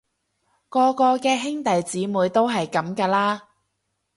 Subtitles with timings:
[0.67, 3.49] 個個嘅兄弟姊妹都係噉㗎啦